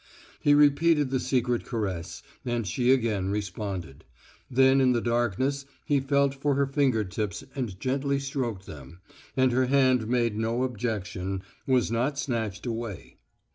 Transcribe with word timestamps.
He 0.39 0.55
repeated 0.55 1.11
the 1.11 1.19
secret 1.19 1.63
caress, 1.63 2.23
and 2.43 2.65
she 2.65 2.91
again 2.91 3.29
responded. 3.29 4.03
Then 4.49 4.81
in 4.81 4.93
the 4.93 4.99
darkness 4.99 5.67
he 5.85 5.99
felt 5.99 6.33
for 6.33 6.55
her 6.55 6.65
finger 6.65 7.03
tips 7.03 7.43
and 7.55 7.79
gently 7.79 8.17
stroked 8.19 8.65
them, 8.65 8.99
and 9.37 9.51
her 9.51 9.67
hand 9.67 10.07
made 10.07 10.35
no 10.35 10.63
objection, 10.63 11.43
was 11.67 11.91
not 11.91 12.17
snatched 12.17 12.65
away. 12.65 13.19